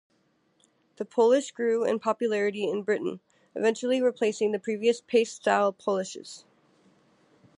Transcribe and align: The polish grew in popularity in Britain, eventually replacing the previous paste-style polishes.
The 0.95 1.05
polish 1.05 1.51
grew 1.51 1.85
in 1.85 1.99
popularity 1.99 2.63
in 2.67 2.81
Britain, 2.81 3.19
eventually 3.53 4.01
replacing 4.01 4.51
the 4.51 4.57
previous 4.57 4.99
paste-style 4.99 5.73
polishes. 5.73 6.43